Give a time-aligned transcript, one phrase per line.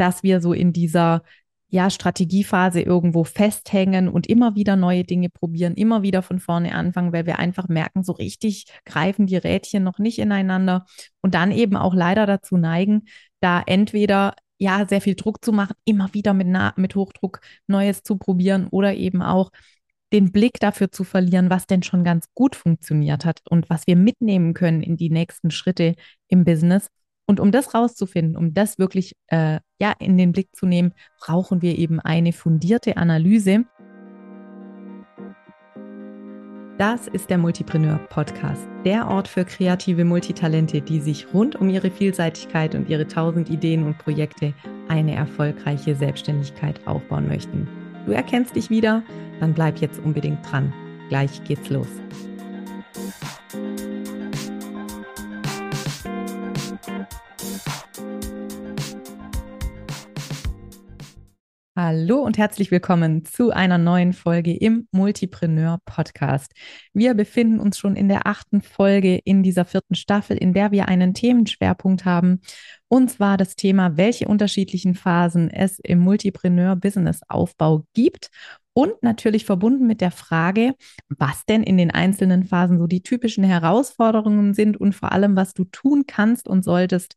[0.00, 1.22] dass wir so in dieser
[1.70, 7.12] ja, Strategiephase irgendwo festhängen und immer wieder neue Dinge probieren, immer wieder von vorne anfangen,
[7.12, 10.84] weil wir einfach merken, so richtig greifen die Rädchen noch nicht ineinander
[11.22, 13.02] und dann eben auch leider dazu neigen,
[13.40, 18.16] da entweder ja sehr viel Druck zu machen, immer wieder mit, mit Hochdruck Neues zu
[18.16, 19.50] probieren oder eben auch
[20.12, 23.94] den Blick dafür zu verlieren, was denn schon ganz gut funktioniert hat und was wir
[23.94, 25.94] mitnehmen können in die nächsten Schritte
[26.26, 26.88] im Business
[27.30, 31.62] und um das rauszufinden, um das wirklich äh, ja, in den Blick zu nehmen, brauchen
[31.62, 33.66] wir eben eine fundierte Analyse.
[36.76, 41.92] Das ist der Multipreneur Podcast, der Ort für kreative Multitalente, die sich rund um ihre
[41.92, 44.52] Vielseitigkeit und ihre tausend Ideen und Projekte
[44.88, 47.68] eine erfolgreiche Selbstständigkeit aufbauen möchten.
[48.06, 49.04] Du erkennst dich wieder?
[49.38, 50.72] Dann bleib jetzt unbedingt dran.
[51.10, 51.88] Gleich geht's los.
[62.10, 66.50] Hallo und herzlich willkommen zu einer neuen Folge im Multipreneur Podcast.
[66.92, 70.88] Wir befinden uns schon in der achten Folge in dieser vierten Staffel, in der wir
[70.88, 72.40] einen Themenschwerpunkt haben.
[72.88, 78.30] Und zwar das Thema, welche unterschiedlichen Phasen es im Multipreneur Business Aufbau gibt.
[78.72, 80.74] Und natürlich verbunden mit der Frage,
[81.10, 85.54] was denn in den einzelnen Phasen so die typischen Herausforderungen sind und vor allem, was
[85.54, 87.16] du tun kannst und solltest,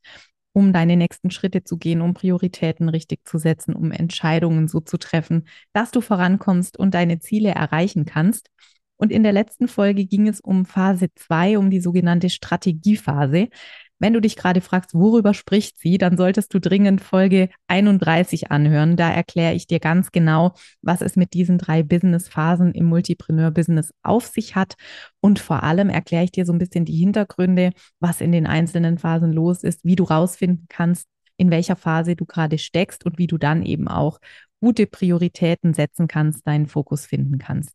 [0.53, 4.97] um deine nächsten Schritte zu gehen, um Prioritäten richtig zu setzen, um Entscheidungen so zu
[4.97, 8.49] treffen, dass du vorankommst und deine Ziele erreichen kannst.
[8.97, 13.49] Und in der letzten Folge ging es um Phase 2, um die sogenannte Strategiephase.
[13.99, 18.97] Wenn du dich gerade fragst, worüber spricht sie, dann solltest du dringend Folge 31 anhören.
[18.97, 24.25] Da erkläre ich dir ganz genau, was es mit diesen drei Business-Phasen im Multipreneur-Business auf
[24.27, 24.75] sich hat.
[25.21, 28.97] Und vor allem erkläre ich dir so ein bisschen die Hintergründe, was in den einzelnen
[28.97, 31.07] Phasen los ist, wie du rausfinden kannst,
[31.37, 34.19] in welcher Phase du gerade steckst und wie du dann eben auch
[34.59, 37.73] gute Prioritäten setzen kannst, deinen Fokus finden kannst.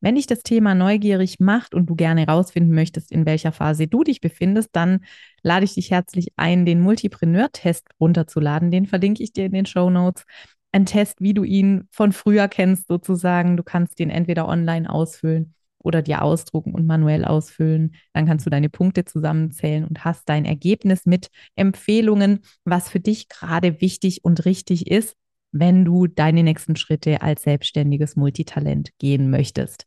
[0.00, 4.04] Wenn dich das Thema neugierig macht und du gerne herausfinden möchtest, in welcher Phase du
[4.04, 5.04] dich befindest, dann
[5.42, 8.70] lade ich dich herzlich ein, den Multipreneur-Test runterzuladen.
[8.70, 10.24] Den verlinke ich dir in den Show Notes.
[10.72, 13.56] Ein Test, wie du ihn von früher kennst, sozusagen.
[13.56, 17.94] Du kannst den entweder online ausfüllen oder dir ausdrucken und manuell ausfüllen.
[18.12, 23.28] Dann kannst du deine Punkte zusammenzählen und hast dein Ergebnis mit Empfehlungen, was für dich
[23.28, 25.16] gerade wichtig und richtig ist
[25.60, 29.86] wenn du deine nächsten Schritte als selbstständiges Multitalent gehen möchtest.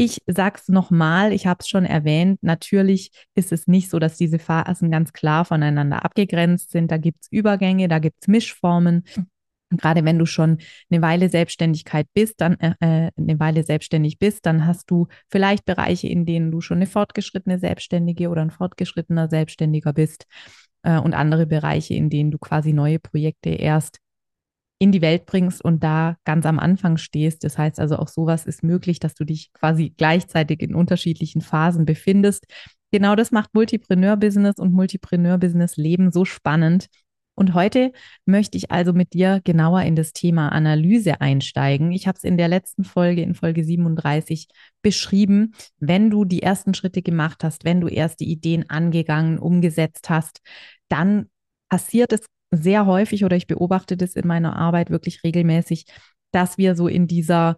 [0.00, 4.38] Ich sag's nochmal, ich habe es schon erwähnt, natürlich ist es nicht so, dass diese
[4.38, 6.92] Phasen ganz klar voneinander abgegrenzt sind.
[6.92, 9.02] Da gibt's Übergänge, da gibt's Mischformen.
[9.70, 14.46] Gerade wenn du schon eine Weile Selbstständigkeit bist, dann äh, äh, eine Weile selbstständig bist,
[14.46, 19.28] dann hast du vielleicht Bereiche, in denen du schon eine fortgeschrittene Selbstständige oder ein fortgeschrittener
[19.28, 20.26] Selbstständiger bist
[20.84, 23.98] äh, und andere Bereiche, in denen du quasi neue Projekte erst
[24.78, 27.44] in die Welt bringst und da ganz am Anfang stehst.
[27.44, 31.84] Das heißt also auch sowas ist möglich, dass du dich quasi gleichzeitig in unterschiedlichen Phasen
[31.84, 32.46] befindest.
[32.92, 36.86] Genau das macht Multipreneur-Business und Multipreneur-Business-Leben so spannend.
[37.34, 37.92] Und heute
[38.24, 41.92] möchte ich also mit dir genauer in das Thema Analyse einsteigen.
[41.92, 44.48] Ich habe es in der letzten Folge, in Folge 37,
[44.82, 45.54] beschrieben.
[45.78, 50.40] Wenn du die ersten Schritte gemacht hast, wenn du erste Ideen angegangen, umgesetzt hast,
[50.88, 51.26] dann
[51.68, 55.86] passiert es sehr häufig oder ich beobachte das in meiner Arbeit wirklich regelmäßig,
[56.32, 57.56] dass wir so in dieser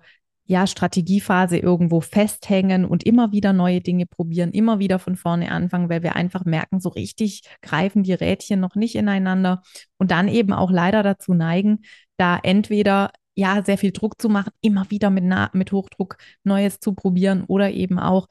[0.50, 5.88] ja, Strategiephase irgendwo festhängen und immer wieder neue Dinge probieren, immer wieder von vorne anfangen,
[5.88, 9.62] weil wir einfach merken, so richtig greifen die Rädchen noch nicht ineinander
[9.96, 11.82] und dann eben auch leider dazu neigen,
[12.16, 15.22] da entweder ja sehr viel Druck zu machen, immer wieder mit,
[15.52, 18.26] mit Hochdruck Neues zu probieren oder eben auch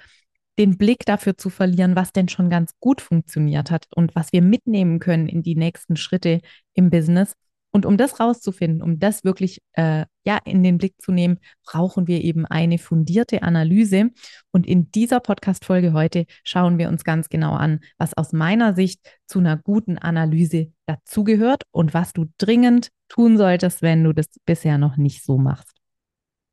[0.59, 4.41] den Blick dafür zu verlieren, was denn schon ganz gut funktioniert hat und was wir
[4.41, 6.41] mitnehmen können in die nächsten Schritte
[6.73, 7.33] im Business.
[7.71, 12.07] Und um das rauszufinden, um das wirklich äh, ja in den Blick zu nehmen, brauchen
[12.07, 14.09] wir eben eine fundierte Analyse.
[14.51, 18.99] Und in dieser Podcast-Folge heute schauen wir uns ganz genau an, was aus meiner Sicht
[19.27, 24.79] zu einer guten Analyse dazugehört und was du dringend tun solltest, wenn du das bisher
[24.79, 25.78] noch nicht so machst.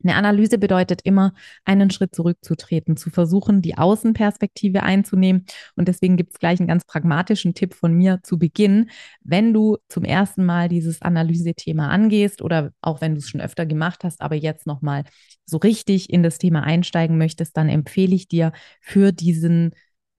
[0.07, 5.47] Eine Analyse bedeutet immer, einen Schritt zurückzutreten, zu versuchen, die Außenperspektive einzunehmen.
[5.75, 8.89] Und deswegen gibt es gleich einen ganz pragmatischen Tipp von mir zu Beginn.
[9.25, 13.67] Wenn du zum ersten Mal dieses Analysethema angehst oder auch wenn du es schon öfter
[13.67, 15.03] gemacht hast, aber jetzt nochmal
[15.45, 19.73] so richtig in das Thema einsteigen möchtest, dann empfehle ich dir für diesen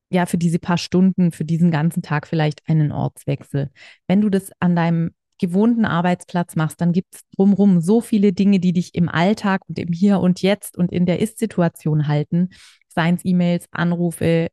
[0.10, 3.72] ja, für diese paar Stunden, für diesen ganzen Tag vielleicht einen Ortswechsel.
[4.08, 8.60] Wenn du das an deinem gewohnten Arbeitsplatz machst, dann gibt es drumherum so viele Dinge,
[8.60, 12.50] die dich im Alltag und im Hier und Jetzt und in der Ist-Situation halten.
[12.88, 14.50] Seien es E-Mails, Anrufe,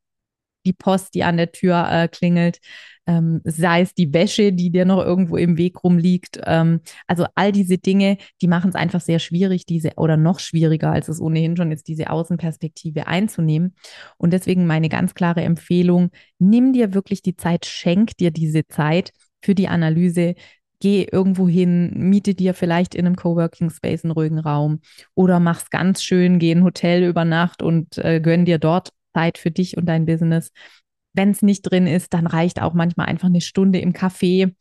[0.67, 2.59] die Post, die an der Tür äh, klingelt,
[3.07, 6.41] ähm, sei es die Wäsche, die dir noch irgendwo im Weg rumliegt.
[6.45, 10.91] Ähm, also all diese Dinge, die machen es einfach sehr schwierig, diese oder noch schwieriger,
[10.91, 13.75] als es ohnehin schon ist, diese Außenperspektive einzunehmen.
[14.17, 19.13] Und deswegen meine ganz klare Empfehlung, nimm dir wirklich die Zeit, schenk dir diese Zeit
[19.43, 20.35] für die Analyse,
[20.81, 24.81] geh irgendwo hin, miete dir vielleicht in einem Coworking Space einen ruhigen Raum
[25.15, 28.91] oder mach's ganz schön, geh in ein Hotel über Nacht und äh, gönn dir dort
[29.15, 30.51] Zeit für dich und dein Business.
[31.15, 34.53] Wenn es nicht drin ist, dann reicht auch manchmal einfach eine Stunde im Café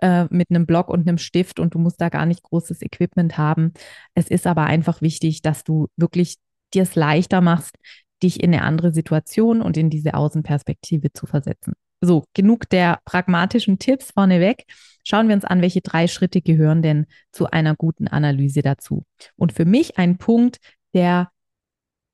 [0.00, 3.38] äh, mit einem Block und einem Stift und du musst da gar nicht großes Equipment
[3.38, 3.72] haben.
[4.14, 6.36] Es ist aber einfach wichtig, dass du wirklich
[6.74, 7.76] dir es leichter machst,
[8.22, 11.74] dich in eine andere Situation und in diese Außenperspektive zu versetzen.
[12.00, 14.64] So, genug der pragmatischen Tipps vorneweg.
[15.04, 19.04] Schauen wir uns an, welche drei Schritte gehören denn zu einer guten Analyse dazu.
[19.36, 20.58] Und für mich ein Punkt,
[20.94, 21.30] der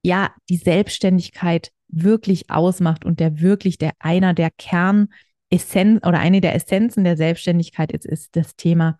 [0.02, 6.54] ja die Selbstständigkeit wirklich ausmacht und der wirklich der einer der Kernessenzen oder eine der
[6.54, 8.98] Essenzen der Selbstständigkeit ist, ist das Thema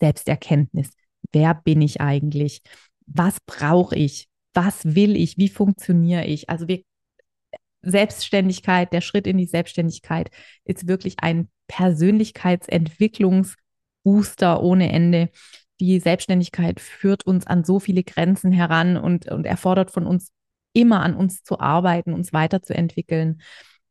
[0.00, 0.90] Selbsterkenntnis.
[1.32, 2.62] Wer bin ich eigentlich?
[3.06, 4.28] Was brauche ich?
[4.54, 5.38] Was will ich?
[5.38, 6.50] Wie funktioniere ich?
[6.50, 6.82] Also wir
[7.82, 10.30] Selbstständigkeit, der Schritt in die Selbstständigkeit
[10.64, 15.30] ist wirklich ein Persönlichkeitsentwicklungsbooster ohne Ende.
[15.80, 20.32] Die Selbstständigkeit führt uns an so viele Grenzen heran und, und erfordert von uns
[20.74, 23.42] immer an uns zu arbeiten, uns weiterzuentwickeln.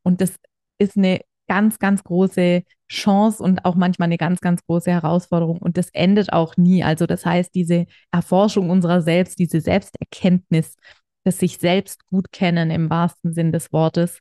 [0.03, 0.35] Und das
[0.77, 5.57] ist eine ganz, ganz große Chance und auch manchmal eine ganz, ganz große Herausforderung.
[5.57, 6.83] Und das endet auch nie.
[6.83, 10.75] Also das heißt, diese Erforschung unserer selbst, diese Selbsterkenntnis,
[11.23, 14.19] das sich selbst gut kennen im wahrsten Sinn des Wortes,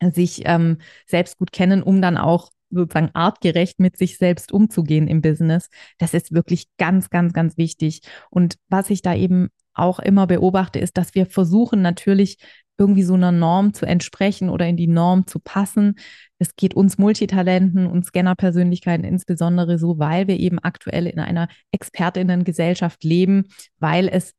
[0.00, 5.22] sich ähm, selbst gut kennen, um dann auch sozusagen artgerecht mit sich selbst umzugehen im
[5.22, 5.70] Business.
[5.98, 8.02] Das ist wirklich ganz, ganz, ganz wichtig.
[8.30, 12.38] Und was ich da eben auch immer beobachte, ist, dass wir versuchen natürlich
[12.78, 15.96] irgendwie so einer Norm zu entsprechen oder in die Norm zu passen.
[16.38, 23.02] Das geht uns Multitalenten und Scanner-Persönlichkeiten insbesondere so, weil wir eben aktuell in einer Expertinnengesellschaft
[23.02, 23.46] leben,
[23.78, 24.34] weil es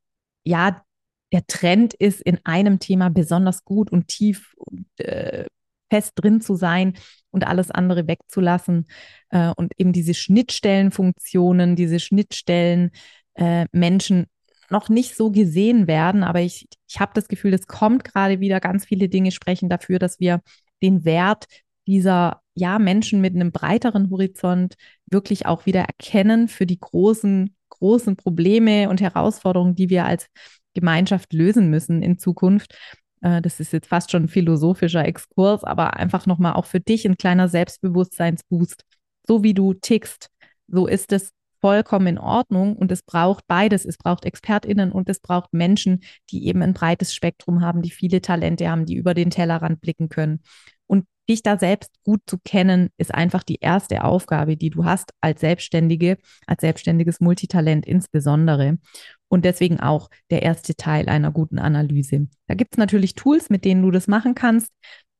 [0.45, 0.81] ja
[1.31, 5.45] der Trend ist, in einem Thema besonders gut und tief und äh,
[5.89, 6.93] fest drin zu sein
[7.31, 8.87] und alles andere wegzulassen.
[9.29, 12.91] Äh, und eben diese Schnittstellenfunktionen, diese Schnittstellen
[13.35, 14.27] äh, Menschen
[14.69, 18.59] noch nicht so gesehen werden, aber ich, ich habe das Gefühl, es kommt gerade wieder,
[18.59, 20.41] ganz viele Dinge sprechen dafür, dass wir
[20.83, 21.47] den Wert
[21.87, 24.75] dieser ja, Menschen mit einem breiteren Horizont
[25.07, 30.27] wirklich auch wieder erkennen für die großen, großen Probleme und Herausforderungen, die wir als
[30.73, 32.75] Gemeinschaft lösen müssen in Zukunft.
[33.21, 37.05] Äh, das ist jetzt fast schon ein philosophischer Exkurs, aber einfach nochmal auch für dich
[37.05, 38.83] ein kleiner Selbstbewusstseinsboost.
[39.27, 40.29] So wie du tickst,
[40.67, 41.31] so ist es
[41.61, 43.85] vollkommen in Ordnung und es braucht beides.
[43.85, 48.21] Es braucht ExpertInnen und es braucht Menschen, die eben ein breites Spektrum haben, die viele
[48.21, 50.41] Talente haben, die über den Tellerrand blicken können.
[50.89, 55.13] Und dich da selbst gut zu kennen, ist einfach die erste Aufgabe, die du hast
[55.21, 58.79] als Selbstständige, als selbstständiges Multitalent insbesondere.
[59.27, 62.27] Und deswegen auch der erste Teil einer guten Analyse.
[62.47, 64.71] Da gibt es natürlich Tools, mit denen du das machen kannst.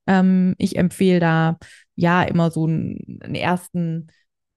[0.08, 1.58] Ähm, ich empfehle da
[1.96, 4.08] ja immer so einen, einen ersten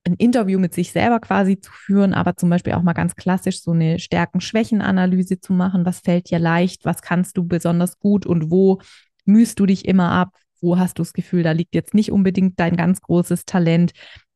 [0.04, 3.62] ein Interview mit sich selber quasi zu führen, aber zum Beispiel auch mal ganz klassisch
[3.62, 5.86] so eine Stärken-Schwächen-Analyse zu machen.
[5.86, 6.84] Was fällt dir leicht?
[6.84, 8.80] Was kannst du besonders gut und wo
[9.24, 10.36] mühst du dich immer ab?
[10.62, 13.92] Wo hast du das Gefühl, da liegt jetzt nicht unbedingt dein ganz großes Talent?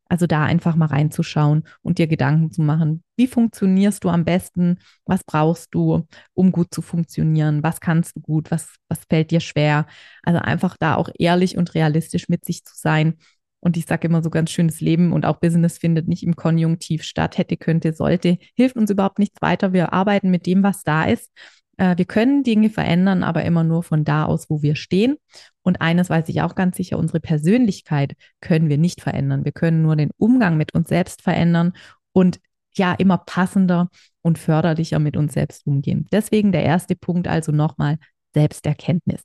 [0.08, 3.02] Also da einfach mal reinzuschauen und dir Gedanken zu machen.
[3.16, 4.78] Wie funktionierst du am besten?
[5.04, 7.64] Was brauchst du, um gut zu funktionieren?
[7.64, 8.52] Was kannst du gut?
[8.52, 9.86] Was, was fällt dir schwer?
[10.22, 13.14] Also einfach da auch ehrlich und realistisch mit sich zu sein.
[13.58, 17.02] Und ich sage immer so ganz schönes Leben und auch Business findet nicht im Konjunktiv
[17.02, 17.36] statt.
[17.36, 19.72] Hätte, könnte, sollte, hilft uns überhaupt nichts weiter.
[19.72, 21.32] Wir arbeiten mit dem, was da ist.
[21.76, 25.16] Äh, wir können Dinge verändern, aber immer nur von da aus, wo wir stehen.
[25.62, 29.44] Und eines weiß ich auch ganz sicher, unsere Persönlichkeit können wir nicht verändern.
[29.44, 31.72] Wir können nur den Umgang mit uns selbst verändern
[32.12, 32.40] und
[32.74, 33.88] ja, immer passender
[34.22, 36.06] und förderlicher mit uns selbst umgehen.
[36.12, 37.98] Deswegen der erste Punkt also nochmal
[38.34, 39.22] Selbsterkenntnis.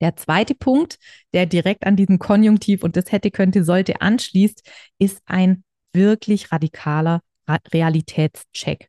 [0.00, 0.98] Der zweite Punkt,
[1.32, 4.62] der direkt an diesen Konjunktiv und das hätte, könnte, sollte anschließt,
[4.98, 7.20] ist ein wirklich radikaler
[7.72, 8.88] Realitätscheck.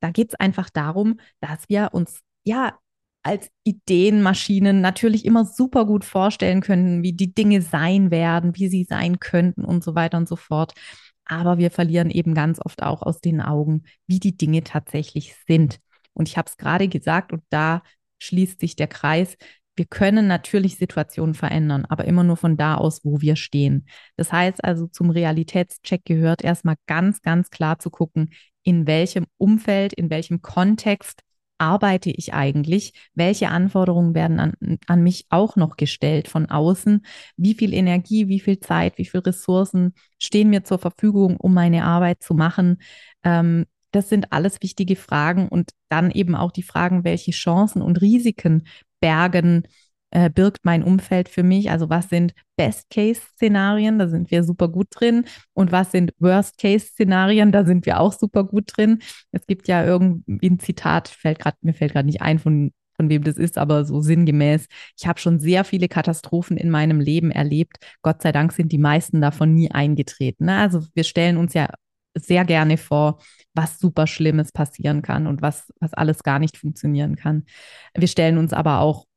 [0.00, 2.78] Da geht es einfach darum, dass wir uns ja
[3.22, 8.84] als Ideenmaschinen natürlich immer super gut vorstellen können, wie die Dinge sein werden, wie sie
[8.84, 10.72] sein könnten und so weiter und so fort.
[11.24, 15.78] Aber wir verlieren eben ganz oft auch aus den Augen, wie die Dinge tatsächlich sind.
[16.14, 17.82] Und ich habe es gerade gesagt und da
[18.18, 19.36] schließt sich der Kreis.
[19.76, 23.86] Wir können natürlich Situationen verändern, aber immer nur von da aus, wo wir stehen.
[24.16, 28.30] Das heißt also, zum Realitätscheck gehört erstmal ganz, ganz klar zu gucken,
[28.68, 31.22] in welchem Umfeld, in welchem Kontext
[31.56, 32.92] arbeite ich eigentlich?
[33.14, 37.06] Welche Anforderungen werden an, an mich auch noch gestellt von außen?
[37.38, 41.84] Wie viel Energie, wie viel Zeit, wie viel Ressourcen stehen mir zur Verfügung, um meine
[41.84, 42.82] Arbeit zu machen?
[43.24, 48.02] Ähm, das sind alles wichtige Fragen und dann eben auch die Fragen, welche Chancen und
[48.02, 48.66] Risiken
[49.00, 49.62] bergen
[50.10, 51.70] äh, birgt mein Umfeld für mich?
[51.70, 53.98] Also was sind Best-Case-Szenarien?
[53.98, 55.24] Da sind wir super gut drin.
[55.54, 57.52] Und was sind Worst-Case-Szenarien?
[57.52, 59.00] Da sind wir auch super gut drin.
[59.32, 63.08] Es gibt ja irgendwie ein Zitat, fällt grad, mir fällt gerade nicht ein, von, von
[63.08, 64.66] wem das ist, aber so sinngemäß.
[64.98, 67.76] Ich habe schon sehr viele Katastrophen in meinem Leben erlebt.
[68.02, 70.46] Gott sei Dank sind die meisten davon nie eingetreten.
[70.46, 70.58] Ne?
[70.58, 71.68] Also wir stellen uns ja
[72.14, 73.18] sehr gerne vor,
[73.54, 77.44] was super Schlimmes passieren kann und was, was alles gar nicht funktionieren kann.
[77.94, 79.07] Wir stellen uns aber auch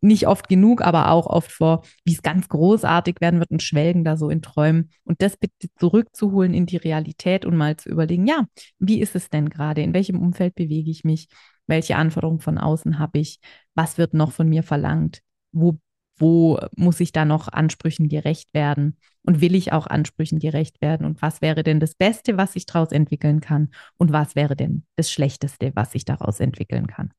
[0.00, 4.04] nicht oft genug, aber auch oft vor, wie es ganz großartig werden wird und schwelgen
[4.04, 4.90] da so in Träumen.
[5.04, 8.46] Und das bitte zurückzuholen in die Realität und mal zu überlegen, ja,
[8.78, 9.82] wie ist es denn gerade?
[9.82, 11.28] In welchem Umfeld bewege ich mich?
[11.66, 13.40] Welche Anforderungen von außen habe ich?
[13.74, 15.20] Was wird noch von mir verlangt?
[15.52, 15.78] Wo,
[16.16, 18.96] wo muss ich da noch Ansprüchen gerecht werden?
[19.22, 21.04] Und will ich auch Ansprüchen gerecht werden?
[21.04, 23.70] Und was wäre denn das Beste, was ich daraus entwickeln kann?
[23.96, 27.12] Und was wäre denn das Schlechteste, was ich daraus entwickeln kann?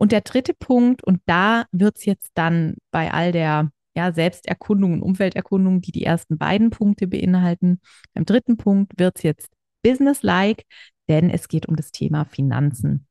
[0.00, 4.94] Und der dritte Punkt, und da wird es jetzt dann bei all der ja, Selbsterkundung
[4.94, 7.80] und Umwelterkundung, die die ersten beiden Punkte beinhalten,
[8.14, 9.50] beim dritten Punkt wird es jetzt
[9.82, 10.64] businesslike,
[11.10, 13.06] denn es geht um das Thema Finanzen.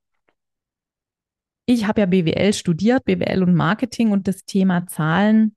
[1.68, 5.56] Ich habe ja BWL studiert, BWL und Marketing und das Thema Zahlen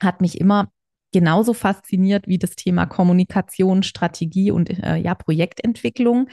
[0.00, 0.72] hat mich immer
[1.12, 6.30] genauso fasziniert wie das Thema Kommunikation, Strategie und äh, ja, Projektentwicklung.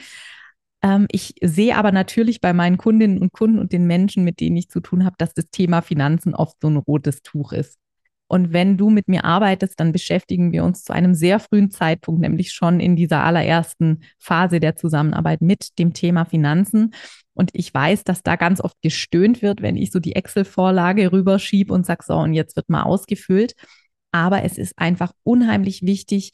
[0.82, 4.56] Ähm, ich sehe aber natürlich bei meinen Kundinnen und Kunden und den Menschen, mit denen
[4.56, 7.78] ich zu tun habe, dass das Thema Finanzen oft so ein rotes Tuch ist.
[8.28, 12.20] Und wenn du mit mir arbeitest, dann beschäftigen wir uns zu einem sehr frühen Zeitpunkt,
[12.20, 16.94] nämlich schon in dieser allerersten Phase der Zusammenarbeit mit dem Thema Finanzen.
[17.34, 21.74] Und ich weiß, dass da ganz oft gestöhnt wird, wenn ich so die Excel-Vorlage rüberschiebe
[21.74, 23.54] und sage, so, und jetzt wird mal ausgefüllt.
[24.12, 26.30] Aber es ist einfach unheimlich wichtig,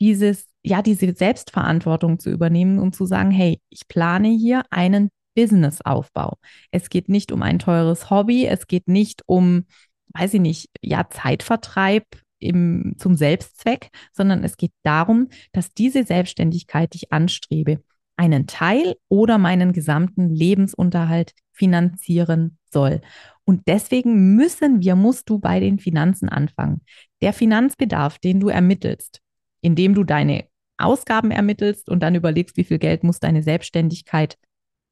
[0.00, 6.38] dieses ja, diese Selbstverantwortung zu übernehmen und zu sagen, hey, ich plane hier einen Businessaufbau.
[6.72, 9.66] Es geht nicht um ein teures Hobby, es geht nicht um,
[10.14, 12.04] weiß ich nicht, ja, Zeitvertreib
[12.40, 17.80] im, zum Selbstzweck, sondern es geht darum, dass diese Selbstständigkeit, die ich anstrebe,
[18.16, 23.02] einen Teil oder meinen gesamten Lebensunterhalt finanzieren soll.
[23.44, 26.80] Und deswegen müssen wir, musst du bei den Finanzen anfangen.
[27.20, 29.20] Der Finanzbedarf, den du ermittelst,
[29.60, 30.46] indem du deine
[30.78, 34.36] Ausgaben ermittelst und dann überlegst, wie viel Geld muss deine Selbstständigkeit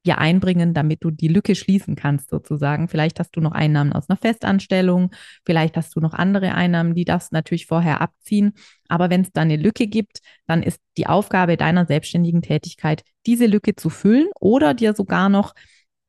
[0.06, 2.88] dir einbringen, damit du die Lücke schließen kannst, sozusagen.
[2.88, 5.10] Vielleicht hast du noch Einnahmen aus einer Festanstellung,
[5.44, 8.52] vielleicht hast du noch andere Einnahmen, die das natürlich vorher abziehen.
[8.88, 13.46] Aber wenn es da eine Lücke gibt, dann ist die Aufgabe deiner selbstständigen Tätigkeit, diese
[13.46, 15.54] Lücke zu füllen oder dir sogar noch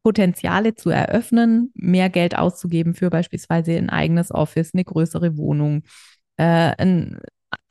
[0.03, 5.83] Potenziale zu eröffnen, mehr Geld auszugeben für beispielsweise ein eigenes Office, eine größere Wohnung,
[6.37, 6.43] äh,
[6.77, 7.19] ein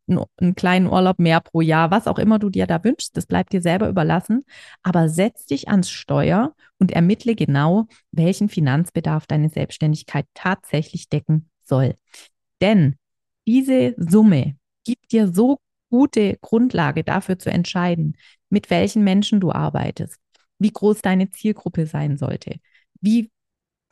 [0.06, 3.52] einen kleinen Urlaub mehr pro Jahr, was auch immer du dir da wünschst, das bleibt
[3.52, 4.44] dir selber überlassen.
[4.82, 11.94] Aber setz dich ans Steuer und ermittle genau, welchen Finanzbedarf deine Selbstständigkeit tatsächlich decken soll.
[12.60, 12.96] Denn
[13.46, 15.58] diese Summe gibt dir so
[15.90, 18.16] gute Grundlage dafür zu entscheiden,
[18.50, 20.18] mit welchen Menschen du arbeitest,
[20.58, 22.56] wie groß deine Zielgruppe sein sollte,
[23.00, 23.30] wie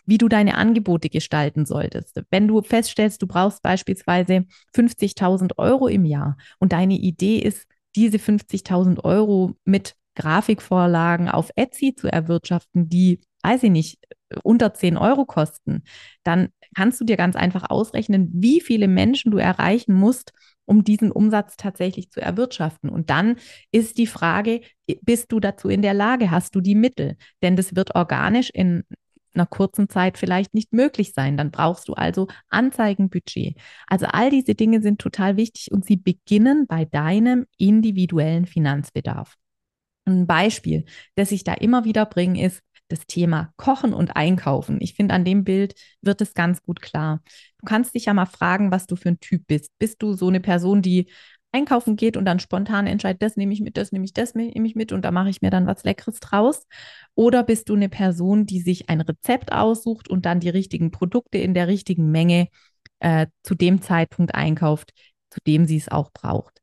[0.07, 2.23] wie du deine Angebote gestalten solltest.
[2.31, 4.45] Wenn du feststellst, du brauchst beispielsweise
[4.75, 11.95] 50.000 Euro im Jahr und deine Idee ist, diese 50.000 Euro mit Grafikvorlagen auf Etsy
[11.95, 13.99] zu erwirtschaften, die, weiß ich nicht,
[14.43, 15.83] unter 10 Euro kosten,
[16.23, 20.33] dann kannst du dir ganz einfach ausrechnen, wie viele Menschen du erreichen musst,
[20.65, 22.89] um diesen Umsatz tatsächlich zu erwirtschaften.
[22.89, 23.37] Und dann
[23.73, 24.61] ist die Frage,
[25.03, 26.31] bist du dazu in der Lage?
[26.31, 27.17] Hast du die Mittel?
[27.43, 28.85] Denn das wird organisch in
[29.35, 31.37] einer kurzen Zeit vielleicht nicht möglich sein.
[31.37, 33.57] Dann brauchst du also Anzeigenbudget.
[33.87, 39.37] Also all diese Dinge sind total wichtig und sie beginnen bei deinem individuellen Finanzbedarf.
[40.05, 40.85] Ein Beispiel,
[41.15, 44.79] das ich da immer wieder bringe, ist das Thema Kochen und Einkaufen.
[44.81, 47.23] Ich finde, an dem Bild wird es ganz gut klar.
[47.59, 49.71] Du kannst dich ja mal fragen, was du für ein Typ bist.
[49.79, 51.11] Bist du so eine Person, die
[51.53, 54.67] einkaufen geht und dann spontan entscheidet, das nehme ich mit, das nehme ich, das nehme
[54.67, 56.67] ich mit und da mache ich mir dann was Leckeres draus?
[57.15, 61.39] Oder bist du eine Person, die sich ein Rezept aussucht und dann die richtigen Produkte
[61.39, 62.49] in der richtigen Menge
[63.01, 64.93] äh, zu dem Zeitpunkt einkauft,
[65.31, 66.61] zu dem sie es auch braucht?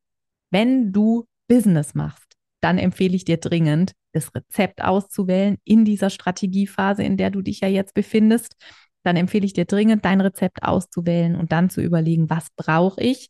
[0.50, 7.03] Wenn du Business machst, dann empfehle ich dir dringend, das Rezept auszuwählen in dieser Strategiephase,
[7.03, 8.55] in der du dich ja jetzt befindest.
[9.03, 13.29] Dann empfehle ich dir dringend, dein Rezept auszuwählen und dann zu überlegen, was brauche ich?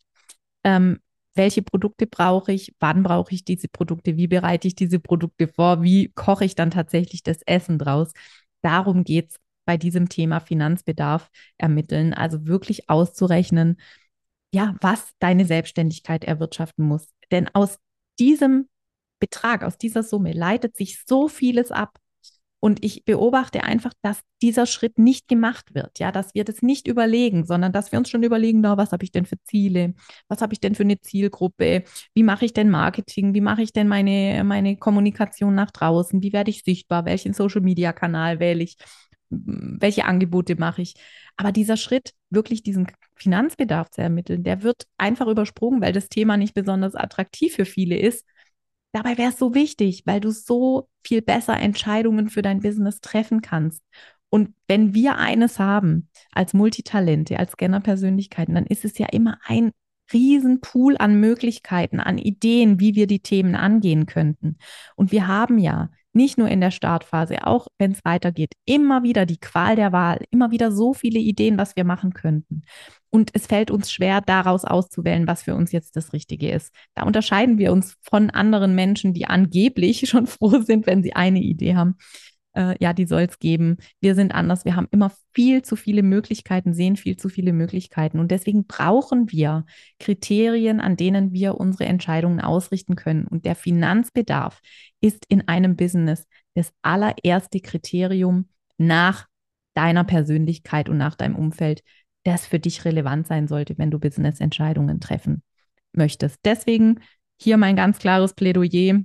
[0.63, 0.99] Ähm,
[1.39, 5.81] welche Produkte brauche ich, wann brauche ich diese Produkte, wie bereite ich diese Produkte vor,
[5.81, 8.11] wie koche ich dann tatsächlich das Essen draus.
[8.61, 13.79] Darum geht es bei diesem Thema Finanzbedarf ermitteln, also wirklich auszurechnen,
[14.53, 17.07] ja, was deine Selbstständigkeit erwirtschaften muss.
[17.31, 17.77] Denn aus
[18.19, 18.67] diesem
[19.21, 21.99] Betrag, aus dieser Summe leitet sich so vieles ab.
[22.61, 26.87] Und ich beobachte einfach, dass dieser Schritt nicht gemacht wird, ja, dass wir das nicht
[26.87, 29.93] überlegen, sondern dass wir uns schon überlegen, na, was habe ich denn für Ziele?
[30.27, 31.83] Was habe ich denn für eine Zielgruppe?
[32.13, 33.33] Wie mache ich denn Marketing?
[33.33, 36.21] Wie mache ich denn meine, meine Kommunikation nach draußen?
[36.21, 37.05] Wie werde ich sichtbar?
[37.05, 38.75] Welchen Social Media Kanal wähle ich?
[39.29, 40.95] Welche Angebote mache ich?
[41.37, 46.35] Aber dieser Schritt, wirklich diesen Finanzbedarf zu ermitteln, der wird einfach übersprungen, weil das Thema
[46.35, 48.25] nicht besonders attraktiv für viele ist.
[48.91, 53.41] Dabei wäre es so wichtig, weil du so viel besser Entscheidungen für dein Business treffen
[53.41, 53.83] kannst.
[54.29, 59.71] Und wenn wir eines haben als Multitalente, als Scanner-Persönlichkeiten, dann ist es ja immer ein
[60.11, 64.57] Riesenpool an Möglichkeiten, an Ideen, wie wir die Themen angehen könnten.
[64.95, 65.89] Und wir haben ja
[66.19, 70.19] nicht nur in der Startphase, auch wenn es weitergeht, immer wieder die Qual der Wahl,
[70.31, 72.63] immer wieder so viele Ideen, was wir machen könnten.
[73.09, 76.75] Und es fällt uns schwer, daraus auszuwählen, was für uns jetzt das Richtige ist.
[76.93, 81.39] Da unterscheiden wir uns von anderen Menschen, die angeblich schon froh sind, wenn sie eine
[81.39, 81.95] Idee haben
[82.53, 83.77] äh, ja, die soll es geben.
[83.99, 84.65] Wir sind anders.
[84.65, 88.19] Wir haben immer viel zu viele Möglichkeiten, sehen viel zu viele Möglichkeiten.
[88.19, 89.65] Und deswegen brauchen wir
[89.99, 93.27] Kriterien, an denen wir unsere Entscheidungen ausrichten können.
[93.27, 94.61] Und der Finanzbedarf
[95.01, 99.27] ist in einem Business das allererste Kriterium nach
[99.73, 101.83] deiner Persönlichkeit und nach deinem Umfeld,
[102.23, 105.41] das für dich relevant sein sollte, wenn du Business-Entscheidungen treffen
[105.93, 106.39] möchtest.
[106.43, 106.99] Deswegen
[107.39, 109.01] hier mein ganz klares Plädoyer.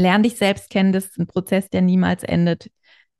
[0.00, 2.70] Lern dich selbst kennen, das ist ein Prozess, der niemals endet.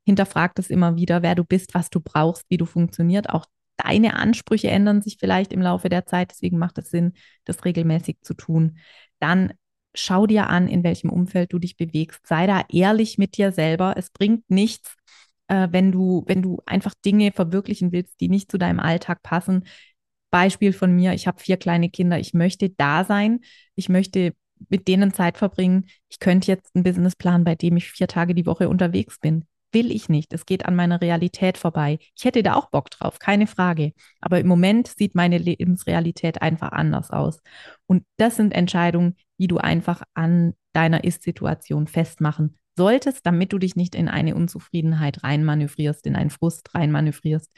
[0.03, 3.29] Hinterfrag das immer wieder, wer du bist, was du brauchst, wie du funktioniert.
[3.29, 3.45] Auch
[3.77, 7.13] deine Ansprüche ändern sich vielleicht im Laufe der Zeit, deswegen macht es Sinn,
[7.45, 8.79] das regelmäßig zu tun.
[9.19, 9.53] Dann
[9.93, 12.25] schau dir an, in welchem Umfeld du dich bewegst.
[12.25, 13.93] Sei da ehrlich mit dir selber.
[13.97, 14.95] Es bringt nichts,
[15.49, 19.65] äh, wenn du, wenn du einfach Dinge verwirklichen willst, die nicht zu deinem Alltag passen.
[20.31, 23.41] Beispiel von mir, ich habe vier kleine Kinder, ich möchte da sein,
[23.75, 24.33] ich möchte
[24.69, 25.85] mit denen Zeit verbringen.
[26.09, 29.45] Ich könnte jetzt einen Businessplan, bei dem ich vier Tage die Woche unterwegs bin.
[29.73, 30.33] Will ich nicht.
[30.33, 31.99] Es geht an meiner Realität vorbei.
[32.17, 33.93] Ich hätte da auch Bock drauf, keine Frage.
[34.19, 37.41] Aber im Moment sieht meine Lebensrealität einfach anders aus.
[37.85, 43.75] Und das sind Entscheidungen, die du einfach an deiner Ist-Situation festmachen solltest, damit du dich
[43.75, 47.49] nicht in eine Unzufriedenheit reinmanövrierst, in einen Frust reinmanövrierst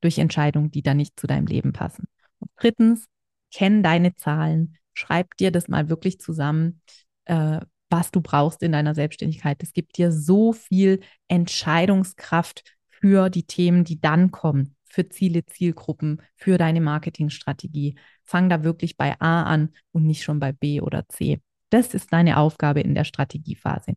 [0.00, 2.06] durch Entscheidungen, die da nicht zu deinem Leben passen.
[2.38, 3.06] Und drittens,
[3.52, 6.80] kenn deine Zahlen, schreib dir das mal wirklich zusammen,
[7.24, 9.62] äh, was du brauchst in deiner Selbstständigkeit.
[9.62, 16.22] Es gibt dir so viel Entscheidungskraft für die Themen, die dann kommen, für Ziele, Zielgruppen,
[16.36, 17.96] für deine Marketingstrategie.
[18.24, 21.40] Fang da wirklich bei A an und nicht schon bei B oder C.
[21.70, 23.94] Das ist deine Aufgabe in der Strategiephase.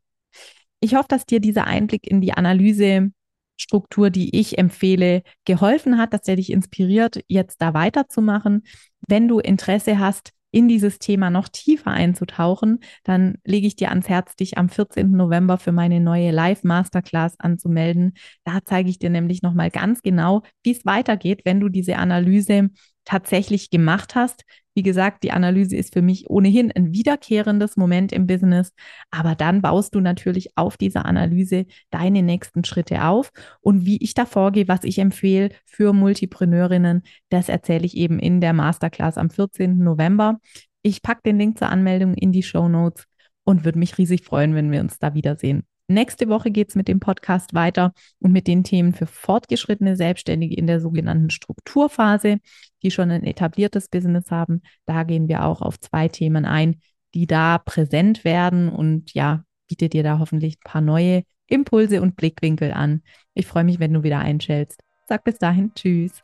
[0.79, 6.21] Ich hoffe, dass dir dieser Einblick in die Analysestruktur, die ich empfehle, geholfen hat, dass
[6.21, 8.63] der dich inspiriert, jetzt da weiterzumachen.
[9.07, 14.07] Wenn du Interesse hast, in dieses Thema noch tiefer einzutauchen, dann lege ich dir ans
[14.07, 15.11] Herz, dich am 14.
[15.11, 18.13] November für meine neue Live-Masterclass anzumelden.
[18.43, 22.69] Da zeige ich dir nämlich nochmal ganz genau, wie es weitergeht, wenn du diese Analyse
[23.05, 24.43] tatsächlich gemacht hast.
[24.75, 28.73] Wie gesagt, die Analyse ist für mich ohnehin ein wiederkehrendes Moment im Business,
[29.11, 34.13] aber dann baust du natürlich auf dieser Analyse deine nächsten Schritte auf und wie ich
[34.13, 39.29] da vorgehe, was ich empfehle für Multipreneurinnen, das erzähle ich eben in der Masterclass am
[39.29, 39.77] 14.
[39.77, 40.39] November.
[40.81, 43.05] Ich packe den Link zur Anmeldung in die Show Notes
[43.43, 45.63] und würde mich riesig freuen, wenn wir uns da wiedersehen.
[45.93, 50.56] Nächste Woche geht es mit dem Podcast weiter und mit den Themen für fortgeschrittene Selbstständige
[50.56, 52.39] in der sogenannten Strukturphase,
[52.82, 54.63] die schon ein etabliertes Business haben.
[54.86, 56.82] Da gehen wir auch auf zwei Themen ein,
[57.13, 62.15] die da präsent werden und ja, biete dir da hoffentlich ein paar neue Impulse und
[62.15, 63.03] Blickwinkel an.
[63.36, 64.82] Ich freue mich, wenn du wieder einschältst.
[65.08, 66.23] Sag bis dahin, tschüss.